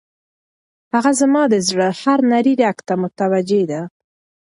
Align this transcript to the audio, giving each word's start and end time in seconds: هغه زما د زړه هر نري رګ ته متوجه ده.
هغه 0.93 1.11
زما 1.21 1.43
د 1.49 1.55
زړه 1.67 1.87
هر 2.01 2.19
نري 2.31 2.53
رګ 2.63 2.77
ته 2.87 2.93
متوجه 3.01 3.61
ده. 3.71 3.81